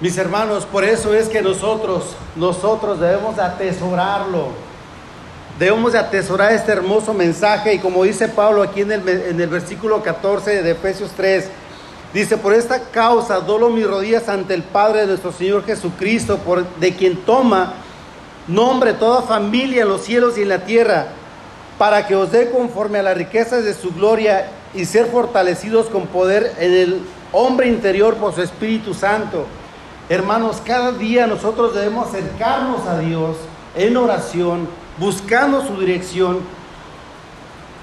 [0.00, 4.50] Mis hermanos, por eso es que nosotros, nosotros debemos de atesorarlo.
[5.58, 9.48] Debemos de atesorar este hermoso mensaje y como dice Pablo aquí en el, en el
[9.48, 11.50] versículo 14 de Efesios 3,
[12.14, 16.64] dice, por esta causa dolo mis rodillas ante el Padre de nuestro Señor Jesucristo, por,
[16.76, 17.74] de quien toma
[18.46, 21.08] nombre toda familia en los cielos y en la tierra
[21.78, 26.06] para que os dé conforme a las riquezas de su gloria y ser fortalecidos con
[26.06, 29.46] poder en el hombre interior por su Espíritu Santo.
[30.08, 33.36] Hermanos, cada día nosotros debemos acercarnos a Dios
[33.74, 36.40] en oración, buscando su dirección,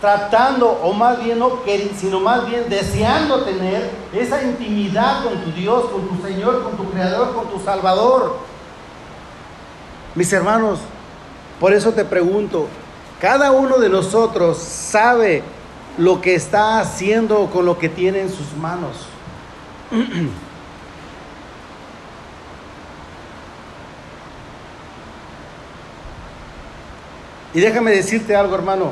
[0.01, 5.51] tratando, o más bien no queriendo, sino más bien deseando tener esa intimidad con tu
[5.51, 8.37] Dios, con tu Señor, con tu Creador, con tu Salvador.
[10.15, 10.79] Mis hermanos,
[11.59, 12.67] por eso te pregunto,
[13.23, 15.43] cada uno de nosotros sabe
[15.97, 19.07] lo que está haciendo con lo que tiene en sus manos.
[27.53, 28.91] Y déjame decirte algo, hermano.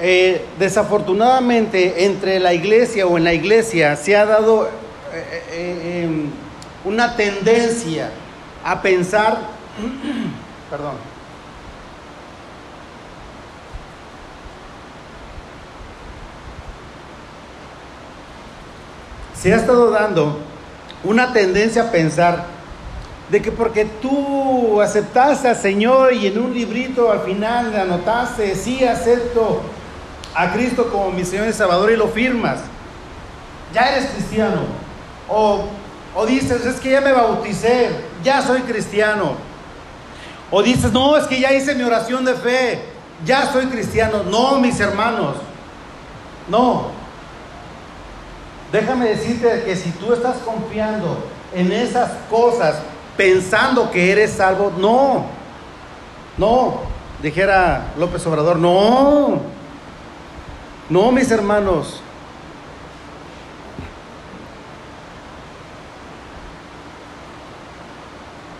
[0.00, 4.66] Eh, desafortunadamente, entre la iglesia o en la iglesia se ha dado
[5.12, 6.30] eh, eh, em,
[6.86, 8.12] una tendencia
[8.64, 9.40] a pensar,
[10.70, 11.15] perdón,
[19.46, 20.40] se ha estado dando
[21.04, 22.46] una tendencia a pensar
[23.30, 28.56] de que porque tú aceptaste al Señor y en un librito al final le anotaste,
[28.56, 29.62] sí acepto
[30.34, 32.58] a Cristo como mi Señor y Salvador y lo firmas,
[33.72, 34.62] ya eres cristiano.
[35.28, 35.66] O,
[36.16, 37.90] o dices, es que ya me bauticé,
[38.24, 39.34] ya soy cristiano.
[40.50, 42.82] O dices, no, es que ya hice mi oración de fe,
[43.24, 44.24] ya soy cristiano.
[44.28, 45.36] No, mis hermanos,
[46.48, 46.95] no,
[48.72, 51.24] Déjame decirte que si tú estás confiando
[51.54, 52.76] en esas cosas,
[53.16, 55.26] pensando que eres salvo, no,
[56.36, 56.80] no,
[57.22, 59.40] dijera López Obrador, no,
[60.88, 62.02] no, mis hermanos.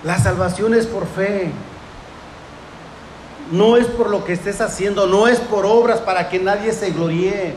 [0.05, 1.51] La salvación es por fe.
[3.51, 6.91] No es por lo que estés haciendo, no es por obras para que nadie se
[6.91, 7.55] gloríe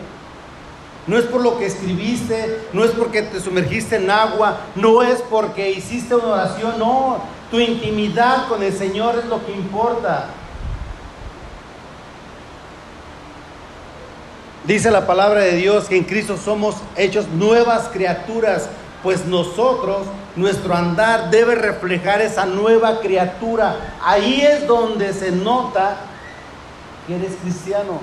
[1.08, 5.22] no es por lo que escribiste, no es porque te sumergiste en agua, no es
[5.22, 10.28] porque hiciste una oración, no, tu intimidad con el Señor es lo que importa.
[14.66, 18.70] Dice la palabra de Dios que en Cristo somos hechos nuevas criaturas,
[19.02, 23.96] pues nosotros, nuestro andar debe reflejar esa nueva criatura.
[24.04, 25.98] Ahí es donde se nota
[27.08, 28.00] que eres cristiano,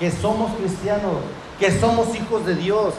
[0.00, 1.18] que somos cristianos
[1.62, 2.92] que somos hijos de Dios,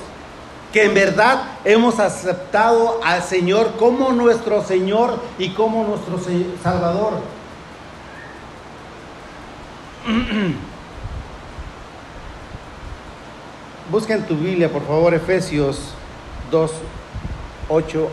[0.72, 6.18] que en verdad hemos aceptado al Señor como nuestro Señor y como nuestro
[6.64, 7.16] Salvador.
[13.92, 15.94] Busca en tu Biblia, por favor, Efesios
[16.50, 16.72] 2,
[17.68, 18.08] 8.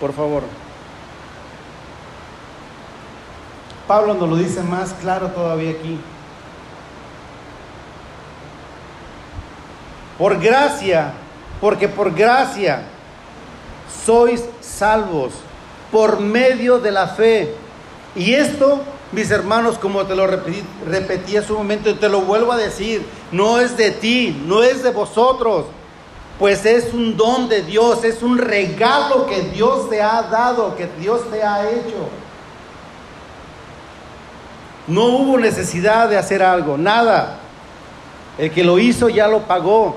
[0.00, 0.42] Por favor.
[3.86, 6.00] Pablo nos lo dice más claro todavía aquí.
[10.18, 11.12] Por gracia,
[11.60, 12.82] porque por gracia
[14.04, 15.32] sois salvos
[15.90, 17.54] por medio de la fe.
[18.14, 18.80] Y esto,
[19.12, 23.06] mis hermanos, como te lo repetí, repetí hace un momento te lo vuelvo a decir,
[23.32, 25.66] no es de ti, no es de vosotros,
[26.38, 30.88] pues es un don de Dios, es un regalo que Dios te ha dado, que
[30.98, 32.08] Dios te ha hecho.
[34.86, 37.38] No hubo necesidad de hacer algo, nada.
[38.38, 39.96] El que lo hizo ya lo pagó.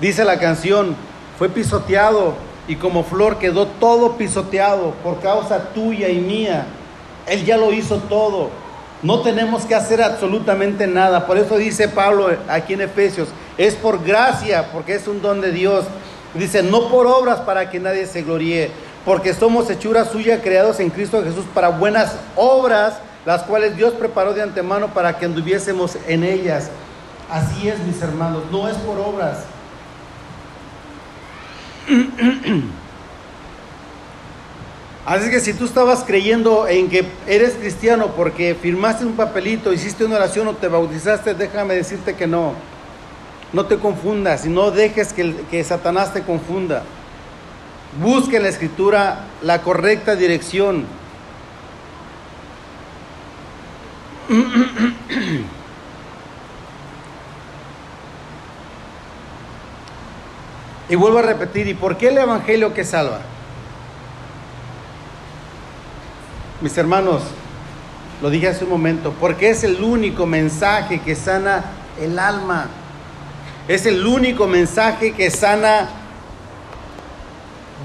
[0.00, 0.94] Dice la canción,
[1.38, 2.34] fue pisoteado
[2.68, 6.66] y como flor quedó todo pisoteado por causa tuya y mía.
[7.26, 8.50] Él ya lo hizo todo.
[9.02, 11.26] No tenemos que hacer absolutamente nada.
[11.26, 15.52] Por eso dice Pablo aquí en Efesios, es por gracia, porque es un don de
[15.52, 15.84] Dios.
[16.34, 18.70] Dice, no por obras para que nadie se gloríe,
[19.04, 24.34] porque somos hechura suya creados en Cristo Jesús para buenas obras, las cuales Dios preparó
[24.34, 26.70] de antemano para que anduviésemos en ellas.
[27.30, 29.44] Así es, mis hermanos, no es por obras.
[35.06, 40.04] Así que si tú estabas creyendo en que eres cristiano porque firmaste un papelito, hiciste
[40.04, 42.52] una oración o te bautizaste, déjame decirte que no.
[43.54, 46.82] No te confundas y no dejes que, que Satanás te confunda.
[48.02, 50.84] Busca en la escritura la correcta dirección.
[60.88, 63.20] Y vuelvo a repetir, ¿y por qué el Evangelio que salva?
[66.60, 67.22] Mis hermanos,
[68.22, 71.64] lo dije hace un momento, porque es el único mensaje que sana
[72.00, 72.66] el alma.
[73.68, 75.88] Es el único mensaje que sana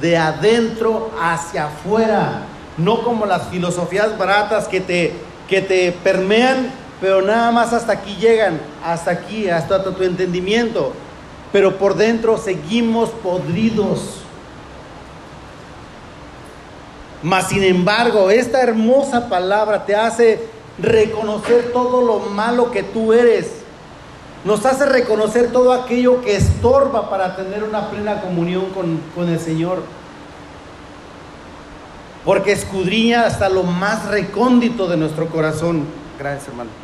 [0.02, 2.44] de adentro hacia afuera,
[2.78, 5.14] no como las filosofías baratas que te,
[5.48, 10.94] que te permean, pero nada más hasta aquí llegan, hasta aquí, hasta tu entendimiento,
[11.54, 14.18] pero por dentro seguimos podridos.
[17.22, 20.46] Mas sin embargo, esta hermosa palabra te hace
[20.80, 23.52] reconocer todo lo malo que tú eres.
[24.44, 29.40] Nos hace reconocer todo aquello que estorba para tener una plena comunión con, con el
[29.40, 29.84] Señor.
[32.26, 35.86] Porque escudriña hasta lo más recóndito de nuestro corazón.
[36.18, 36.83] Gracias, hermano.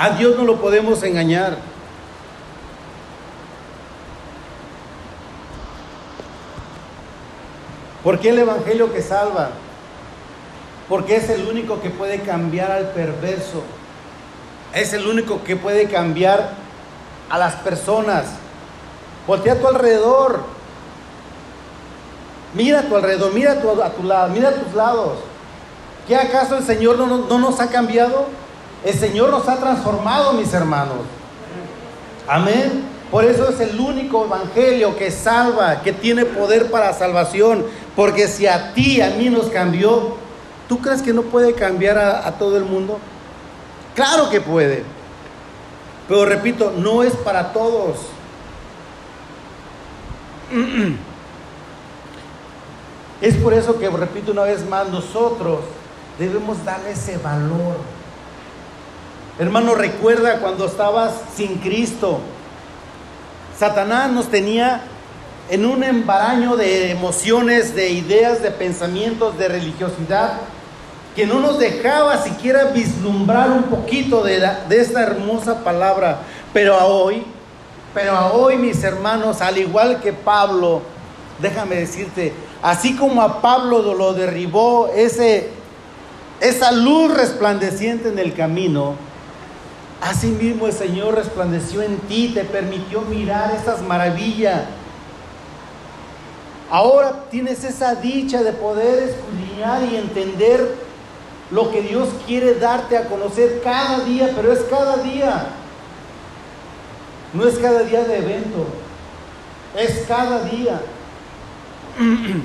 [0.00, 1.58] A Dios no lo podemos engañar.
[8.02, 9.50] ¿Por qué el Evangelio que salva?
[10.88, 13.62] Porque es el único que puede cambiar al perverso.
[14.72, 16.54] Es el único que puede cambiar
[17.28, 18.24] a las personas.
[19.26, 20.40] Voltea a tu alrededor.
[22.54, 25.18] Mira a tu alrededor, mira a tu, a tu lado, mira a tus lados.
[26.08, 28.28] ¿Qué acaso el Señor no, no nos ha cambiado?
[28.84, 30.98] El Señor nos ha transformado, mis hermanos.
[32.26, 32.84] Amén.
[33.10, 37.64] Por eso es el único evangelio que salva, que tiene poder para salvación.
[37.96, 40.14] Porque si a ti, a mí nos cambió,
[40.68, 42.98] ¿tú crees que no puede cambiar a, a todo el mundo?
[43.94, 44.84] Claro que puede.
[46.08, 47.98] Pero repito, no es para todos.
[53.20, 55.60] Es por eso que, repito una vez más, nosotros
[56.18, 57.76] debemos darle ese valor.
[59.40, 62.20] Hermano, recuerda cuando estabas sin Cristo.
[63.58, 64.82] Satanás nos tenía
[65.48, 70.34] en un embaraño de emociones, de ideas, de pensamientos, de religiosidad,
[71.16, 76.18] que no nos dejaba siquiera vislumbrar un poquito de, de esta hermosa palabra.
[76.52, 77.24] Pero a hoy,
[77.94, 80.82] pero a hoy, mis hermanos, al igual que Pablo,
[81.38, 85.48] déjame decirte, así como a Pablo lo derribó ese,
[86.42, 89.08] esa luz resplandeciente en el camino,
[90.00, 94.62] Asimismo el Señor resplandeció en ti, te permitió mirar esas maravillas.
[96.70, 100.74] Ahora tienes esa dicha de poder escudriñar y entender
[101.50, 105.48] lo que Dios quiere darte a conocer cada día, pero es cada día.
[107.34, 108.66] No es cada día de evento,
[109.76, 110.80] es cada día.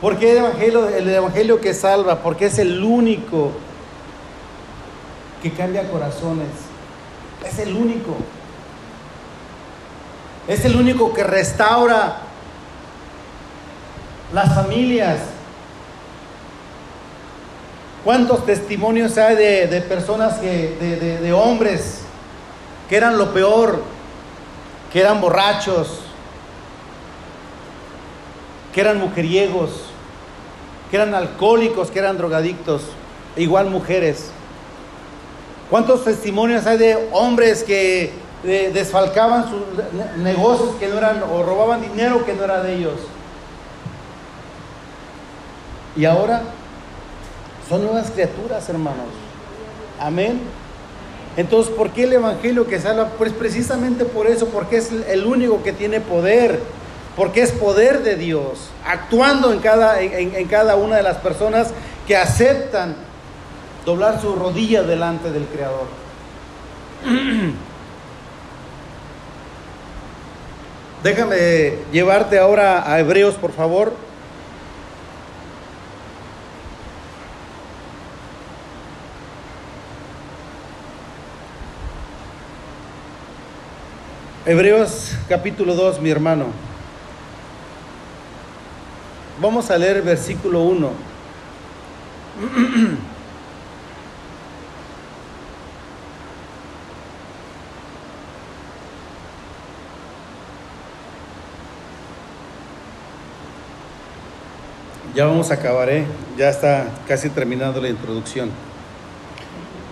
[0.00, 3.52] Porque el evangelio, el evangelio que salva, porque es el único
[5.44, 6.48] que cambia corazones.
[7.46, 8.16] Es el único.
[10.48, 12.16] Es el único que restaura
[14.32, 15.18] las familias.
[18.04, 22.00] ¿Cuántos testimonios hay de, personas que, de, de hombres
[22.88, 23.82] que eran lo peor,
[24.94, 26.00] que eran borrachos,
[28.72, 29.90] que eran mujeriegos,
[30.90, 32.80] que eran alcohólicos, que eran drogadictos,
[33.36, 34.30] igual mujeres?
[35.70, 38.12] ¿Cuántos testimonios hay de hombres que
[38.42, 39.62] desfalcaban sus
[40.18, 43.00] negocios que no eran, o robaban dinero que no era de ellos?
[45.96, 46.42] Y ahora
[47.68, 49.06] son nuevas criaturas, hermanos.
[49.98, 50.40] Amén.
[51.36, 53.10] Entonces, ¿por qué el Evangelio que salva?
[53.16, 56.60] Pues precisamente por eso, porque es el único que tiene poder,
[57.16, 61.70] porque es poder de Dios, actuando en cada, en, en cada una de las personas
[62.06, 62.94] que aceptan
[63.84, 65.86] doblar su rodilla delante del Creador.
[71.02, 73.92] Déjame llevarte ahora a Hebreos, por favor.
[84.46, 86.46] Hebreos capítulo 2, mi hermano.
[89.40, 90.90] Vamos a leer versículo 1.
[105.14, 106.04] Ya vamos a acabar, ¿eh?
[106.36, 108.50] ya está casi terminando la introducción.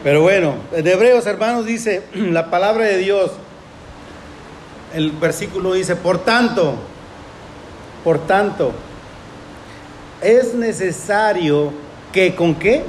[0.02, 3.30] Pero bueno, en Hebreos, hermanos, dice la palabra de Dios.
[4.92, 6.74] El versículo dice, por tanto,
[8.02, 8.72] por tanto,
[10.20, 11.72] es necesario
[12.12, 12.82] que con qué?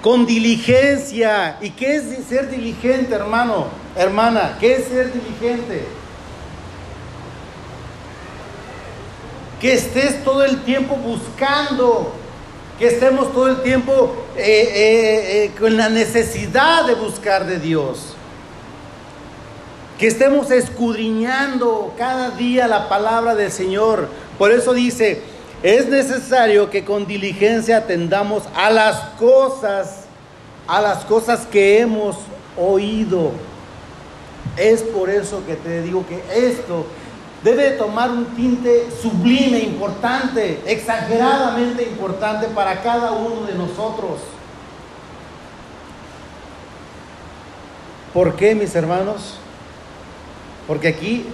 [0.00, 1.58] Con diligencia.
[1.60, 3.66] ¿Y qué es ser diligente, hermano?
[3.96, 5.84] Hermana, ¿qué es ser diligente?
[9.60, 12.12] Que estés todo el tiempo buscando,
[12.78, 18.14] que estemos todo el tiempo eh, eh, eh, con la necesidad de buscar de Dios,
[19.98, 24.08] que estemos escudriñando cada día la palabra del Señor.
[24.38, 25.20] Por eso dice,
[25.62, 30.04] es necesario que con diligencia atendamos a las cosas,
[30.66, 32.16] a las cosas que hemos
[32.56, 33.32] oído.
[34.56, 36.86] Es por eso que te digo que esto
[37.42, 44.20] debe tomar un tinte sublime, importante, exageradamente importante para cada uno de nosotros.
[48.12, 49.36] ¿Por qué, mis hermanos?
[50.66, 51.26] Porque aquí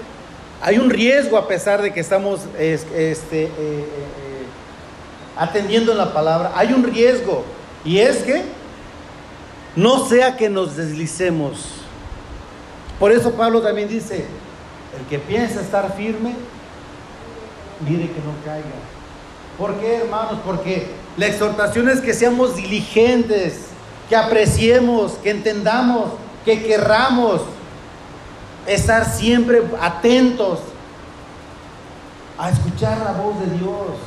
[0.63, 4.47] hay un riesgo a pesar de que estamos este, eh, eh, eh,
[5.37, 6.53] atendiendo en la palabra.
[6.55, 7.45] Hay un riesgo
[7.85, 8.43] y es que
[9.75, 11.59] no sea que nos deslicemos.
[12.99, 14.25] Por eso Pablo también dice,
[14.99, 16.35] el que piensa estar firme,
[17.81, 18.65] mire que no caiga.
[19.59, 20.39] ¿Por qué, hermanos?
[20.45, 23.67] Porque la exhortación es que seamos diligentes,
[24.09, 26.13] que apreciemos, que entendamos,
[26.45, 27.43] que querramos
[28.67, 30.61] estar siempre atentos
[32.39, 33.99] a escuchar la voz de Dios.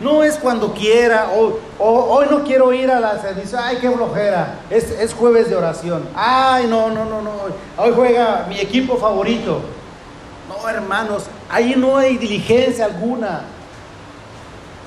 [0.00, 4.60] No es cuando quiera, o, hoy no quiero ir a la servicio, ay, qué flojera,
[4.70, 7.32] es, es jueves de oración, ay, no, no, no, no,
[7.76, 9.60] hoy juega mi equipo favorito.
[10.50, 13.42] No, hermanos, ahí no hay diligencia alguna.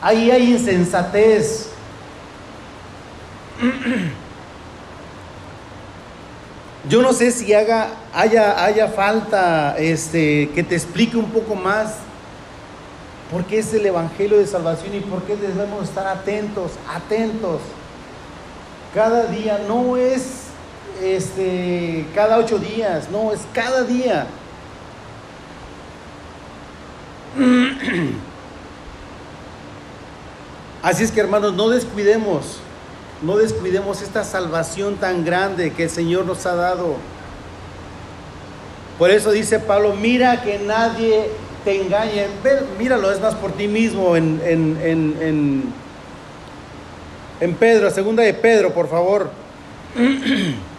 [0.02, 1.70] Ahí hay insensatez.
[6.90, 11.94] Yo no sé si haga, haya, haya falta este, que te explique un poco más
[13.32, 17.62] por qué es el Evangelio de Salvación y por qué debemos estar atentos, atentos.
[18.94, 20.48] Cada día no es
[21.02, 24.28] este, cada ocho días, no, es cada día.
[30.84, 32.60] Así es que hermanos, no descuidemos,
[33.22, 36.98] no descuidemos esta salvación tan grande que el Señor nos ha dado.
[39.00, 41.30] Por eso dice Pablo, mira que nadie
[41.64, 42.28] te engañe.
[42.78, 45.64] míralo, es más por ti mismo en, en, en,
[47.40, 49.32] en Pedro, segunda de Pedro, por favor.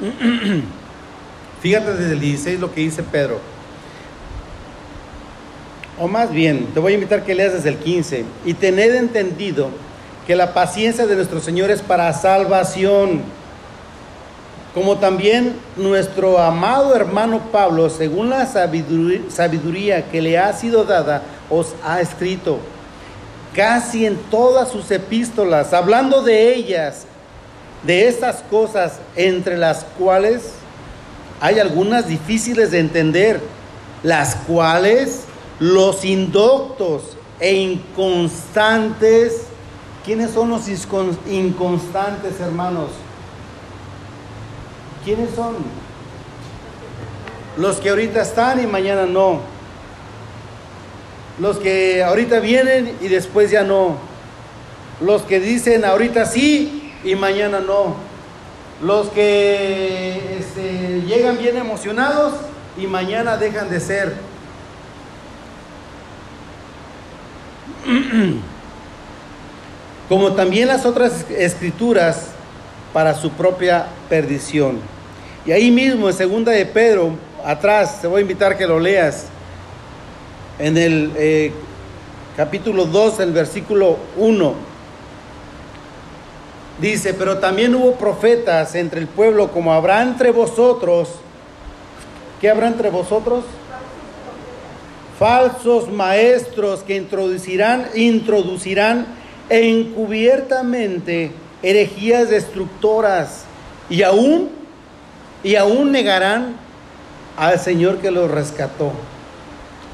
[1.62, 3.40] Fíjate desde el 16 lo que dice Pedro.
[5.98, 8.24] O más bien, te voy a invitar que leas desde el 15.
[8.44, 9.70] Y tened entendido
[10.26, 13.22] que la paciencia de nuestro Señor es para salvación.
[14.74, 21.74] Como también nuestro amado hermano Pablo, según la sabiduría que le ha sido dada, os
[21.82, 22.58] ha escrito
[23.54, 27.06] casi en todas sus epístolas, hablando de ellas
[27.82, 30.42] de estas cosas entre las cuales
[31.40, 33.40] hay algunas difíciles de entender,
[34.02, 35.24] las cuales
[35.58, 39.42] los indoctos e inconstantes,
[40.04, 40.62] ¿quiénes son los
[41.28, 42.90] inconstantes hermanos?
[45.04, 45.56] ¿Quiénes son?
[47.58, 49.40] Los que ahorita están y mañana no.
[51.38, 53.96] Los que ahorita vienen y después ya no.
[55.00, 57.94] Los que dicen ahorita sí y mañana no.
[58.82, 62.34] Los que este, llegan bien emocionados
[62.76, 64.14] y mañana dejan de ser.
[70.08, 72.28] como también las otras escrituras
[72.92, 74.78] para su propia perdición.
[75.44, 77.12] Y ahí mismo en segunda de Pedro,
[77.44, 79.26] atrás, te voy a invitar que lo leas,
[80.58, 81.52] en el eh,
[82.36, 84.65] capítulo 2, el versículo 1.
[86.80, 91.10] Dice, pero también hubo profetas entre el pueblo, como habrá entre vosotros.
[92.40, 93.44] ¿Qué habrá entre vosotros?
[95.18, 99.06] Falsos maestros que introducirán, introducirán
[99.48, 103.44] encubiertamente herejías destructoras
[103.88, 104.50] y aún,
[105.42, 106.56] y aún negarán
[107.38, 108.92] al Señor que los rescató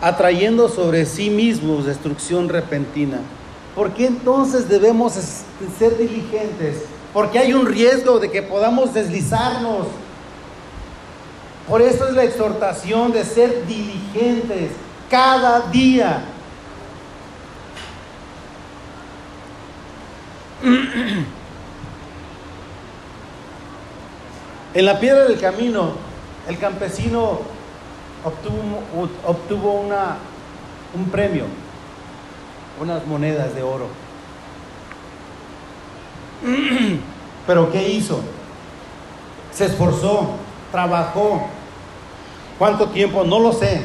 [0.03, 3.21] atrayendo sobre sí mismos destrucción repentina.
[3.75, 5.15] ¿Por qué entonces debemos
[5.79, 6.83] ser diligentes?
[7.13, 9.87] Porque hay un riesgo de que podamos deslizarnos.
[11.69, 14.73] Por eso es la exhortación de ser diligentes
[15.11, 16.25] cada día.
[24.75, 25.93] En la piedra del camino,
[26.49, 27.41] el campesino
[28.25, 30.17] obtuvo, una,
[30.95, 31.45] un premio,
[32.83, 33.87] unas monedas de oro.
[37.47, 38.21] Pero ¿qué hizo?
[39.53, 40.31] Se esforzó,
[40.73, 41.47] trabajó.
[42.59, 43.23] ¿Cuánto tiempo?
[43.25, 43.83] No lo sé.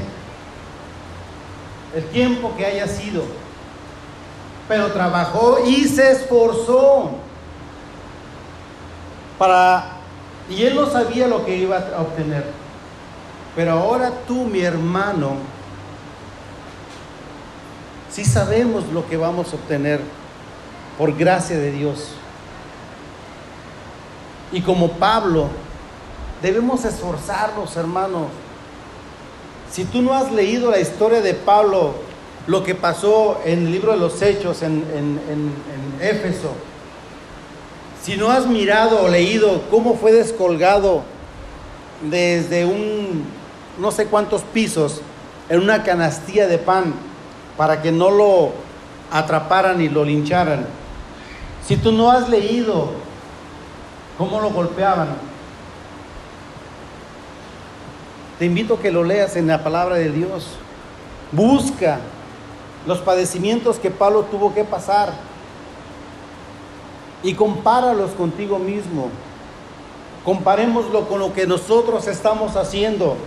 [1.96, 3.24] El tiempo que haya sido.
[4.68, 7.12] Pero trabajó y se esforzó
[9.38, 9.94] para...
[10.50, 12.46] Y él no sabía lo que iba a obtener.
[13.56, 15.36] Pero ahora tú, mi hermano,
[18.10, 20.02] sí sabemos lo que vamos a obtener
[20.98, 22.10] por gracia de Dios.
[24.52, 25.50] Y como Pablo,
[26.42, 28.28] debemos esforzarnos, hermanos.
[29.72, 31.96] Si tú no has leído la historia de Pablo,
[32.48, 34.88] lo que pasó en el libro de los Hechos en,
[36.00, 36.52] Éfeso,
[38.02, 41.02] si no has mirado o leído cómo fue descolgado
[42.10, 43.26] desde un
[43.80, 45.02] no sé cuántos pisos
[45.50, 46.94] en una canastilla de pan
[47.58, 48.52] para que no lo
[49.12, 50.66] atraparan y lo lincharan.
[51.66, 52.92] Si tú no has leído
[54.18, 55.10] cómo lo golpeaban,
[58.40, 60.48] te invito a que lo leas en la palabra de Dios.
[61.32, 62.00] Busca
[62.86, 65.12] los padecimientos que Pablo tuvo que pasar
[67.24, 69.10] y compáralos contigo mismo.
[70.24, 73.18] Comparémoslo con lo que nosotros estamos haciendo.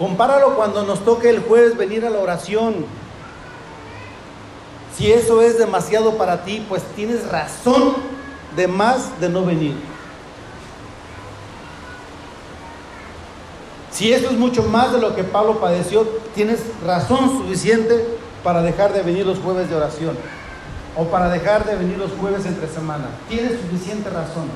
[0.00, 2.86] Compáralo cuando nos toque el jueves venir a la oración.
[4.96, 7.96] Si eso es demasiado para ti, pues tienes razón
[8.56, 9.74] de más de no venir.
[13.90, 18.02] Si eso es mucho más de lo que Pablo padeció, tienes razón suficiente
[18.42, 20.16] para dejar de venir los jueves de oración
[20.96, 23.04] o para dejar de venir los jueves entre semana.
[23.28, 24.48] Tienes suficiente razón.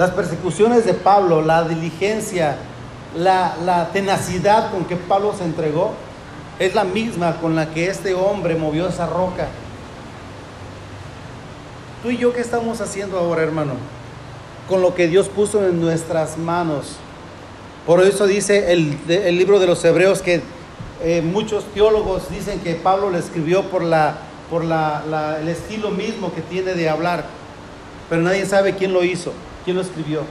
[0.00, 2.56] Las persecuciones de Pablo, la diligencia,
[3.14, 5.92] la, tenacidad con que Pablo se entregó,
[6.58, 9.48] es la misma con la que este hombre movió esa roca.
[12.02, 13.74] Tú y yo, ¿qué estamos haciendo ahora, hermano?
[14.70, 16.96] Con lo que Dios puso en nuestras manos.
[17.86, 18.96] Por eso dice el,
[19.36, 20.40] libro de los Hebreos que
[21.02, 26.88] eh, muchos teólogos dicen que Pablo le escribió por, el estilo mismo que tiene de
[26.88, 27.26] hablar,
[28.08, 29.34] pero nadie sabe quién lo hizo.
[29.64, 30.22] ¿Quién lo escribió?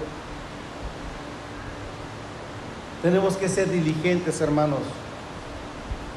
[3.01, 4.79] Tenemos que ser diligentes, hermanos.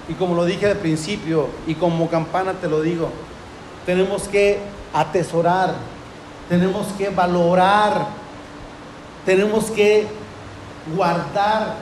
[0.08, 3.10] Y como lo dije al principio, y como campana te lo digo,
[3.86, 4.58] tenemos que
[4.92, 5.74] atesorar,
[6.48, 8.08] tenemos que valorar,
[9.24, 10.06] tenemos que
[10.96, 11.76] guardar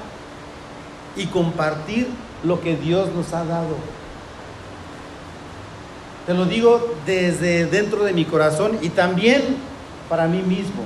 [1.16, 2.08] y compartir
[2.44, 3.76] lo que Dios nos ha dado.
[6.26, 9.56] Te lo digo desde dentro de mi corazón y también
[10.08, 10.82] para mí mismo.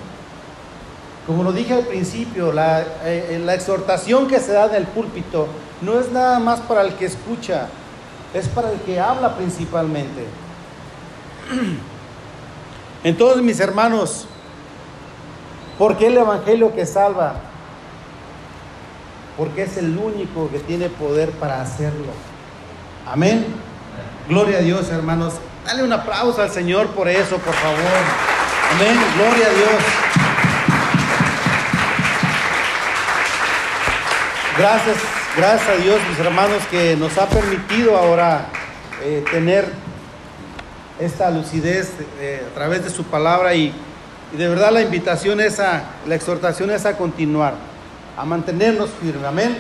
[1.27, 5.49] Como lo dije al principio, la, eh, la, exhortación que se da en el púlpito
[5.81, 7.69] no es nada más para el que escucha,
[8.35, 10.27] es para el que habla principalmente.
[13.05, 14.27] Entonces, mis hermanos,
[15.79, 17.37] ¿por qué el Evangelio que salva?
[19.39, 22.13] Porque es el único que tiene poder para hacerlo.
[23.11, 23.47] Amén.
[24.29, 25.35] Gloria a Dios, hermanos.
[25.65, 27.79] Dale un aplauso al Señor por eso, por favor.
[28.75, 28.99] Amén.
[29.17, 30.14] Gloria a Dios.
[34.57, 34.99] Gracias,
[35.37, 38.47] gracias a Dios, mis hermanos, que nos ha permitido ahora
[39.03, 39.67] eh, tener
[41.01, 41.91] esta lucidez
[42.21, 43.75] eh, a través de su palabra y,
[44.31, 47.55] de verdad la invitación es a, la exhortación es a continuar.
[48.17, 49.25] a mantenernos firmes.
[49.25, 49.59] Amén.